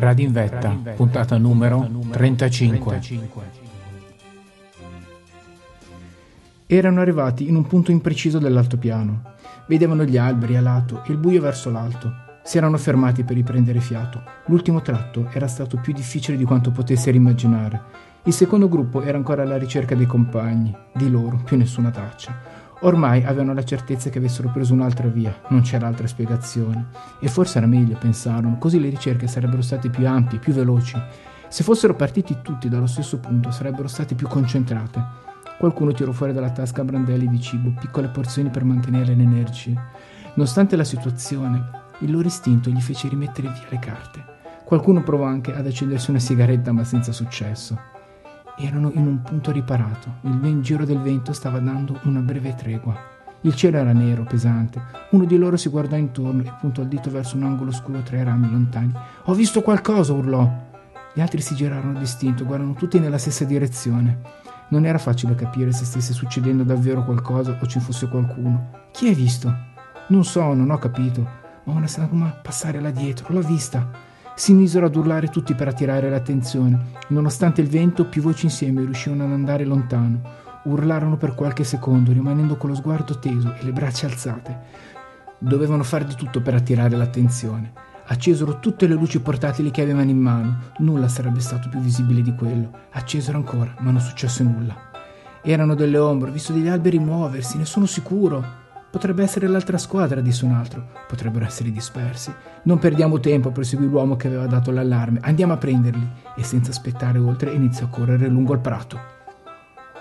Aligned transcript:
Radio 0.00 0.24
in 0.24 0.32
Vetta, 0.32 0.74
puntata 0.96 1.36
numero 1.36 1.86
35. 2.10 3.00
Erano 6.64 7.00
arrivati 7.02 7.46
in 7.46 7.54
un 7.54 7.66
punto 7.66 7.90
impreciso 7.90 8.38
dell'altopiano. 8.38 9.34
Vedevano 9.66 10.04
gli 10.04 10.16
alberi 10.16 10.56
a 10.56 10.62
lato 10.62 11.04
e 11.04 11.12
il 11.12 11.18
buio 11.18 11.42
verso 11.42 11.70
l'alto. 11.70 12.10
Si 12.42 12.56
erano 12.56 12.78
fermati 12.78 13.24
per 13.24 13.36
riprendere 13.36 13.80
fiato. 13.80 14.22
L'ultimo 14.46 14.80
tratto 14.80 15.28
era 15.34 15.46
stato 15.46 15.76
più 15.76 15.92
difficile 15.92 16.38
di 16.38 16.44
quanto 16.44 16.70
potessero 16.70 17.18
immaginare. 17.18 17.82
Il 18.22 18.32
secondo 18.32 18.70
gruppo 18.70 19.02
era 19.02 19.18
ancora 19.18 19.42
alla 19.42 19.58
ricerca 19.58 19.94
dei 19.94 20.06
compagni. 20.06 20.74
Di 20.94 21.10
loro 21.10 21.42
più 21.44 21.58
nessuna 21.58 21.90
traccia. 21.90 22.34
Ormai 22.82 23.24
avevano 23.24 23.52
la 23.52 23.62
certezza 23.62 24.08
che 24.08 24.16
avessero 24.16 24.50
preso 24.50 24.72
un'altra 24.72 25.08
via, 25.08 25.38
non 25.48 25.60
c'era 25.60 25.86
altra 25.86 26.06
spiegazione. 26.06 26.86
E 27.20 27.28
forse 27.28 27.58
era 27.58 27.66
meglio, 27.66 27.98
pensarono, 27.98 28.56
così 28.56 28.80
le 28.80 28.88
ricerche 28.88 29.26
sarebbero 29.26 29.60
state 29.60 29.90
più 29.90 30.08
ampie, 30.08 30.38
più 30.38 30.54
veloci. 30.54 30.98
Se 31.48 31.62
fossero 31.62 31.94
partiti 31.94 32.38
tutti 32.40 32.70
dallo 32.70 32.86
stesso 32.86 33.18
punto, 33.18 33.50
sarebbero 33.50 33.86
state 33.86 34.14
più 34.14 34.26
concentrate. 34.28 35.28
Qualcuno 35.58 35.92
tirò 35.92 36.12
fuori 36.12 36.32
dalla 36.32 36.52
tasca 36.52 36.82
brandelli 36.82 37.28
di 37.28 37.38
cibo, 37.38 37.74
piccole 37.78 38.08
porzioni 38.08 38.48
per 38.48 38.64
mantenere 38.64 39.14
le 39.14 39.24
energie. 39.24 39.78
Nonostante 40.34 40.74
la 40.74 40.84
situazione, 40.84 41.62
il 41.98 42.10
loro 42.10 42.28
istinto 42.28 42.70
gli 42.70 42.80
fece 42.80 43.08
rimettere 43.08 43.48
via 43.48 43.66
le 43.68 43.78
carte. 43.78 44.24
Qualcuno 44.64 45.02
provò 45.02 45.24
anche 45.24 45.54
ad 45.54 45.66
accendersi 45.66 46.08
una 46.08 46.18
sigaretta, 46.18 46.72
ma 46.72 46.84
senza 46.84 47.12
successo. 47.12 47.78
Erano 48.62 48.90
in 48.92 49.06
un 49.06 49.22
punto 49.22 49.52
riparato. 49.52 50.16
Il 50.22 50.60
giro 50.60 50.84
del 50.84 51.00
vento 51.00 51.32
stava 51.32 51.60
dando 51.60 51.98
una 52.02 52.20
breve 52.20 52.54
tregua. 52.54 52.94
Il 53.42 53.54
cielo 53.54 53.78
era 53.78 53.92
nero, 53.92 54.24
pesante. 54.24 54.82
Uno 55.12 55.24
di 55.24 55.38
loro 55.38 55.56
si 55.56 55.70
guardò 55.70 55.96
intorno 55.96 56.42
e 56.42 56.52
puntò 56.60 56.82
il 56.82 56.88
dito 56.88 57.10
verso 57.10 57.36
un 57.36 57.44
angolo 57.44 57.72
scuro 57.72 58.02
tra 58.02 58.18
i 58.18 58.22
rami 58.22 58.50
lontani. 58.50 58.92
Ho 59.24 59.32
visto 59.32 59.62
qualcosa, 59.62 60.12
urlò. 60.12 60.46
Gli 61.14 61.22
altri 61.22 61.40
si 61.40 61.54
girarono 61.54 61.98
distinto, 61.98 62.44
guardano 62.44 62.74
tutti 62.74 62.98
nella 62.98 63.16
stessa 63.16 63.44
direzione. 63.44 64.20
Non 64.68 64.84
era 64.84 64.98
facile 64.98 65.34
capire 65.34 65.72
se 65.72 65.86
stesse 65.86 66.12
succedendo 66.12 66.62
davvero 66.62 67.02
qualcosa 67.02 67.56
o 67.58 67.66
ci 67.66 67.80
fosse 67.80 68.08
qualcuno. 68.08 68.88
Chi 68.92 69.08
hai 69.08 69.14
visto? 69.14 69.52
Non 70.08 70.24
so, 70.24 70.52
non 70.52 70.70
ho 70.70 70.76
capito. 70.76 71.26
Ma 71.64 71.72
una 71.72 71.86
sagoma 71.86 72.28
passare 72.28 72.78
là 72.78 72.90
dietro, 72.90 73.32
l'ho 73.32 73.40
vista. 73.40 73.90
Si 74.40 74.54
misero 74.54 74.86
ad 74.86 74.96
urlare 74.96 75.28
tutti 75.28 75.54
per 75.54 75.68
attirare 75.68 76.08
l'attenzione. 76.08 76.92
Nonostante 77.08 77.60
il 77.60 77.68
vento, 77.68 78.06
più 78.06 78.22
voci 78.22 78.46
insieme 78.46 78.80
riuscivano 78.80 79.24
ad 79.24 79.32
andare 79.32 79.66
lontano. 79.66 80.22
Urlarono 80.64 81.18
per 81.18 81.34
qualche 81.34 81.62
secondo, 81.62 82.10
rimanendo 82.10 82.56
con 82.56 82.70
lo 82.70 82.74
sguardo 82.74 83.18
teso 83.18 83.52
e 83.52 83.62
le 83.62 83.72
braccia 83.72 84.06
alzate. 84.06 84.58
Dovevano 85.36 85.82
fare 85.82 86.06
di 86.06 86.14
tutto 86.14 86.40
per 86.40 86.54
attirare 86.54 86.96
l'attenzione. 86.96 87.70
Accesero 88.06 88.60
tutte 88.60 88.86
le 88.86 88.94
luci 88.94 89.20
portatili 89.20 89.70
che 89.70 89.82
avevano 89.82 90.08
in 90.08 90.18
mano. 90.18 90.56
Nulla 90.78 91.08
sarebbe 91.08 91.40
stato 91.40 91.68
più 91.68 91.80
visibile 91.80 92.22
di 92.22 92.34
quello. 92.34 92.70
Accesero 92.92 93.36
ancora, 93.36 93.74
ma 93.80 93.90
non 93.90 94.00
successe 94.00 94.42
nulla. 94.42 94.74
Erano 95.42 95.74
delle 95.74 95.98
ombre, 95.98 96.30
ho 96.30 96.32
visto 96.32 96.54
degli 96.54 96.68
alberi 96.68 96.98
muoversi, 96.98 97.58
ne 97.58 97.66
sono 97.66 97.84
sicuro. 97.84 98.59
Potrebbe 98.90 99.22
essere 99.22 99.46
l'altra 99.46 99.78
squadra, 99.78 100.20
disse 100.20 100.44
un 100.44 100.52
altro. 100.52 100.84
Potrebbero 101.06 101.44
essere 101.44 101.70
dispersi. 101.70 102.34
Non 102.64 102.78
perdiamo 102.78 103.20
tempo, 103.20 103.50
proseguì 103.50 103.86
l'uomo 103.86 104.16
che 104.16 104.26
aveva 104.26 104.46
dato 104.46 104.72
l'allarme. 104.72 105.20
Andiamo 105.22 105.52
a 105.52 105.58
prenderli. 105.58 106.08
E 106.36 106.42
senza 106.42 106.70
aspettare 106.70 107.18
oltre 107.18 107.52
iniziò 107.52 107.86
a 107.86 107.88
correre 107.88 108.26
lungo 108.26 108.52
il 108.54 108.60
prato. 108.60 108.98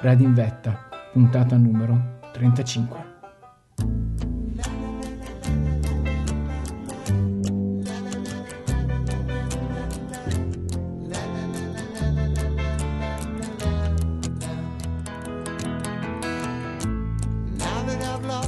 Radio 0.00 0.26
in 0.26 0.34
vetta, 0.34 0.88
puntata 1.12 1.56
numero 1.56 2.20
35. 2.32 3.07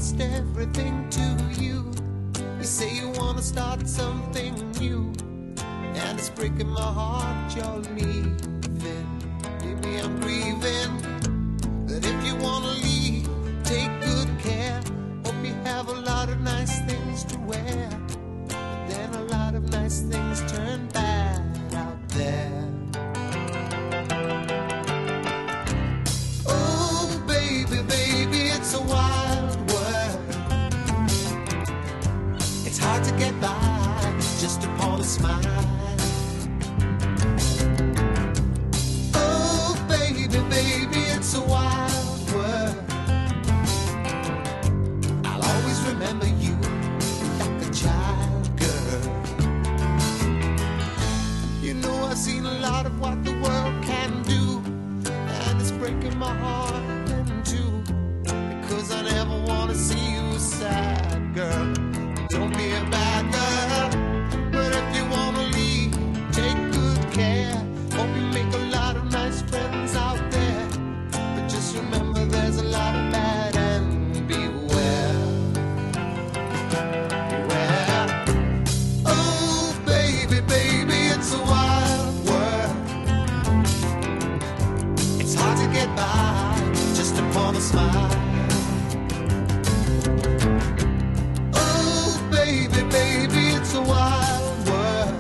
Lost 0.01 0.19
everything 0.19 1.07
to 1.11 1.63
you, 1.63 1.93
you 2.57 2.65
say 2.65 2.91
you 2.91 3.11
wanna 3.17 3.43
start 3.43 3.87
something 3.87 4.55
new, 4.81 5.13
and 5.95 6.19
it's 6.19 6.31
breaking 6.31 6.71
my 6.71 6.81
heart 6.81 7.55
you're 7.55 7.95
leaving. 7.95 8.50
Smile. 35.03 35.60
Upon 87.51 87.57
a 87.57 87.61
smile. 87.61 88.11
Oh, 91.55 92.29
baby, 92.31 92.83
baby, 92.91 93.57
it's 93.57 93.75
a 93.75 93.83
wild 93.83 94.69
world. 94.69 95.15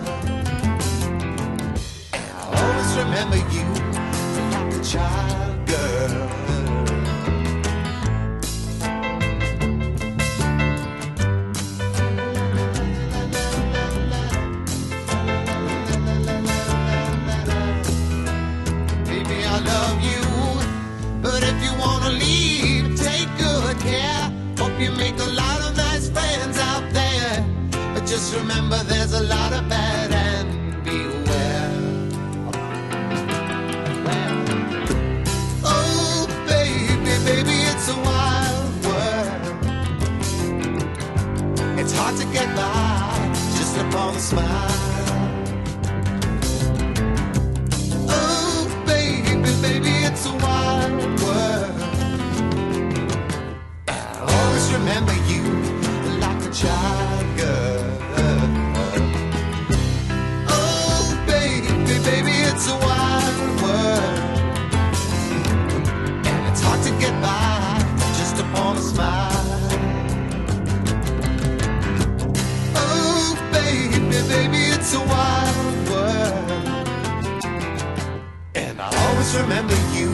And 2.13 2.31
I'll 2.37 2.55
always 2.55 2.97
remember 2.97 3.37
you 3.37 3.67
like 4.51 4.75
a 4.75 4.85
child 4.85 5.40
smile. 44.21 45.20
Always 79.31 79.43
remember 79.43 79.75
you 79.95 80.11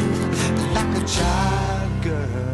like 0.75 1.03
a 1.03 1.07
child 1.07 2.03
girl. 2.03 2.53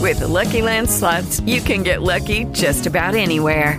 With 0.00 0.18
the 0.18 0.28
Lucky 0.28 0.62
Land 0.62 0.90
slots, 0.90 1.40
you 1.40 1.60
can 1.60 1.82
get 1.82 2.02
lucky 2.02 2.44
just 2.52 2.86
about 2.86 3.14
anywhere. 3.14 3.78